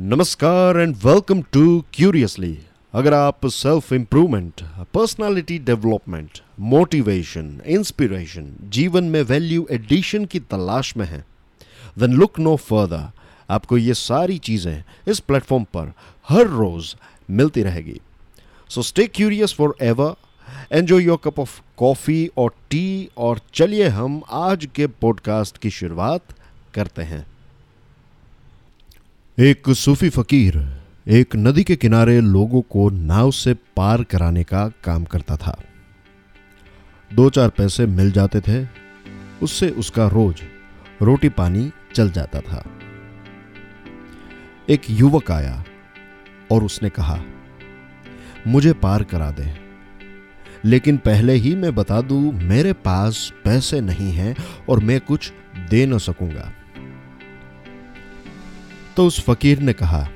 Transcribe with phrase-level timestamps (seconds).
[0.00, 1.62] नमस्कार and welcome to
[1.94, 2.58] curiously
[2.94, 4.60] अगर आप self improvement
[4.94, 11.24] personality development motivation inspiration जीवन में वैल्यू एडिशन की तलाश में हैं
[11.98, 13.10] देन लुक नो फर्दर
[13.50, 15.92] आपको ये सारी चीज़ें इस प्लेटफॉर्म पर
[16.28, 16.94] हर रोज़
[17.30, 18.00] मिलती रहेगी।
[18.70, 20.14] So stay curious forever
[20.78, 26.34] enjoy your cup of coffee और टी और चलिए हम आज के पॉडकास्ट की शुरुआत
[26.74, 27.26] करते हैं।
[29.38, 30.56] एक सूफी फकीर
[31.08, 35.56] एक नदी के किनारे लोगों को नाव से पार कराने का काम करता था।
[37.10, 38.66] दो चार पैसे मिल जाते थे,
[39.42, 40.42] उससे उसका रोज
[41.02, 42.64] रोटी पानी चल जाता था।
[44.68, 45.64] एक युवक आया
[46.52, 47.22] और उसने कहा,
[48.46, 49.52] मुझे पार करा दे,
[50.64, 54.36] लेकिन पहले ही मैं बता दूँ मेरे पास पैसे नहीं हैं
[54.68, 55.32] और मैं कुछ
[55.70, 56.52] दे न सकूँगा।
[58.98, 60.08] तो उस फकीर ने कहा,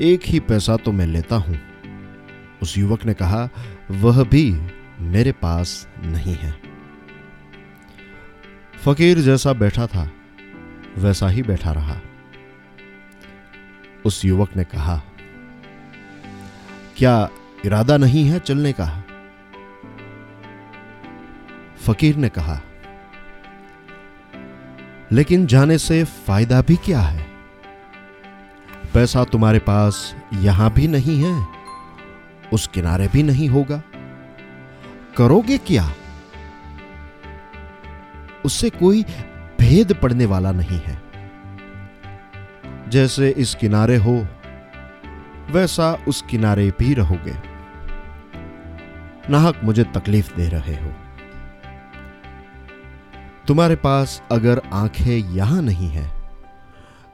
[0.00, 1.58] एक ही पैसा तो मैं लेता हूँ।
[2.62, 3.48] उस युवक ने कहा,
[3.90, 4.60] वह भी
[5.00, 6.54] मेरे पास नहीं है।
[8.84, 10.10] फकीर जैसा बैठा था,
[10.98, 12.00] वैसा ही बैठा रहा।
[14.04, 15.02] उस युवक ने कहा,
[16.96, 17.28] क्या
[17.64, 19.04] इरादा नहीं है चलने का?
[21.86, 22.60] फकीर ने कहा,
[25.12, 27.25] लेकिन जाने से फ़ायदा भी क्या है?
[28.96, 31.46] पैसा तुम्हारे पास यहाँ भी नहीं है,
[32.52, 33.82] उस किनारे भी नहीं होगा।
[35.16, 35.92] करोगे क्या?
[38.44, 39.02] उससे कोई
[39.58, 41.02] भेद पड़ने वाला नहीं है।
[42.88, 44.26] जैसे इस किनारे हो,
[45.50, 47.34] वैसा उस किनारे भी रहोगे।
[49.30, 50.92] नाहक मुझे तकलीफ़ दे रहे हो।
[53.48, 56.10] तुम्हारे पास अगर आँखें यहाँ नहीं है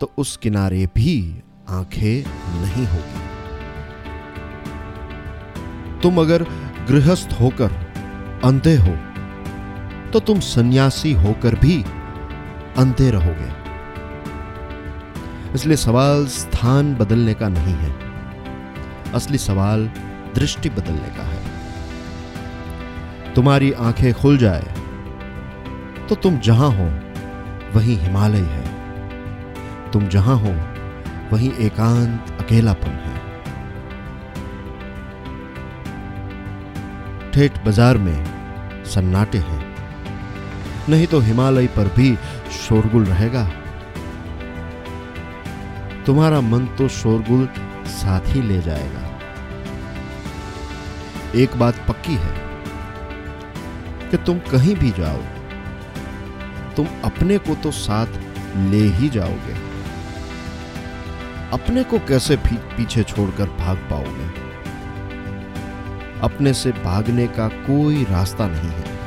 [0.00, 2.24] तो उस किनारे भी आँखें
[2.60, 3.20] नहीं होगी।
[6.00, 6.42] तुम अगर
[6.88, 7.72] गृहस्थ होकर
[8.44, 8.94] अंधे हो
[10.12, 11.82] तो तुम सन्यासी होकर भी
[12.78, 13.50] अंधे रहोगे।
[15.54, 17.92] इसलिए सवाल स्थान बदलने का नहीं है।
[19.14, 19.86] असली सवाल
[20.34, 21.40] दृष्टि बदलने का है।
[23.34, 24.74] तुम्हारी आँखें खुल जाए
[26.08, 26.86] तो तुम जहाँ हो,
[27.74, 28.66] वहीं हिमालय है।
[29.92, 30.52] तुम जहाँ हो
[31.32, 33.16] वहीं एकांत अकेलापन है।
[37.32, 39.62] ठेठ बाज़ार में सन्नाटे हैं।
[40.88, 42.14] नहीं तो हिमालय पर भी
[42.58, 43.44] शोरगुल रहेगा।
[46.06, 47.46] तुम्हारा मन तो शोरगुल
[47.92, 49.06] साथ ही ले जाएगा।
[51.36, 52.34] एक बात पक्की है
[54.10, 55.22] कि तुम कहीं भी जाओ,
[56.76, 58.20] तुम अपने को तो साथ
[58.70, 59.67] ले ही जाओगे।
[61.52, 64.48] अपने को कैसे पीछे छोड़कर भाग पाओगे?
[66.20, 68.98] अपने से भागने का कोई रास्ता नहीं है।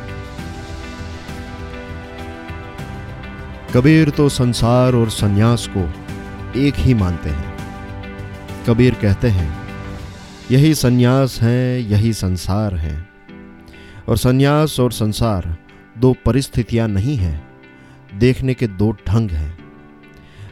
[3.74, 5.92] कबीर तो संसार और संन्यास को
[6.60, 7.58] एक ही मानते हैं।
[8.68, 9.60] कबीर कहते हैं,
[10.52, 13.10] यही संन्यास है, यही संसार है।
[14.08, 15.58] और संन्यास और संसार
[15.98, 17.48] दो परिस्थितियाँ नहीं हैं।
[18.16, 19.58] देखने के दो ढंग हैं।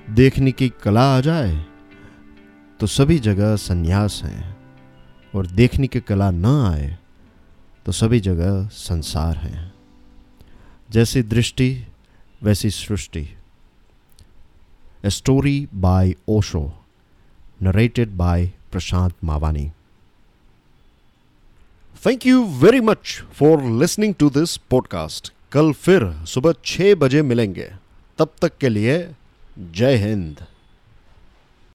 [0.09, 1.65] देखने की कला आ जाए
[2.79, 4.57] तो सभी जगह संन्यास है
[5.35, 6.97] और देखने की कला न आए
[7.85, 9.71] तो सभी जगह संसार है।
[10.91, 11.87] जैसी दृष्टि,
[12.43, 13.29] वैसी सृष्टि।
[15.05, 16.61] A story by Osho
[17.61, 19.69] narrated by Prashant Mawani
[22.05, 27.71] thank you very much for listening to this podcast कल फिर सुबह छह बजे मिलेंगे।
[28.17, 29.15] तब तक के लिए
[29.59, 30.45] जय हिंद।